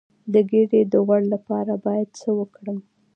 د 0.33 0.35
ګیډې 0.49 0.81
د 0.91 0.93
غوړ 1.05 1.21
لپاره 1.33 1.73
باید 1.85 2.09
څه 2.19 2.29
وکړم؟ 2.39 2.77